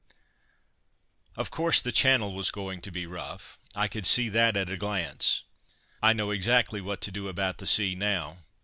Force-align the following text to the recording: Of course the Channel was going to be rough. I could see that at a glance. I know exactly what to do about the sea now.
Of 1.35 1.51
course 1.51 1.79
the 1.79 1.91
Channel 1.91 2.33
was 2.33 2.49
going 2.49 2.81
to 2.81 2.91
be 2.91 3.05
rough. 3.05 3.59
I 3.75 3.87
could 3.87 4.07
see 4.07 4.29
that 4.29 4.57
at 4.57 4.67
a 4.71 4.75
glance. 4.75 5.43
I 6.01 6.11
know 6.11 6.31
exactly 6.31 6.81
what 6.81 7.01
to 7.01 7.11
do 7.11 7.27
about 7.27 7.59
the 7.59 7.67
sea 7.67 7.93
now. 7.93 8.39